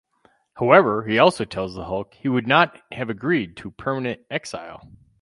However, 0.55 1.05
he 1.05 1.19
also 1.19 1.45
tells 1.45 1.75
the 1.75 1.85
Hulk 1.85 2.15
he 2.15 2.27
would 2.27 2.47
not 2.47 2.81
have 2.91 3.11
agreed 3.11 3.55
to 3.57 3.69
permanent 3.69 4.21
exile. 4.31 4.81